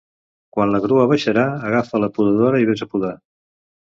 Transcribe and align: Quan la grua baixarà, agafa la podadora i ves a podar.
Quan 0.55 0.71
la 0.75 0.79
grua 0.85 1.03
baixarà, 1.11 1.43
agafa 1.67 2.01
la 2.05 2.09
podadora 2.17 2.61
i 2.65 2.69
ves 2.73 2.83
a 2.87 2.91
podar. 2.95 3.15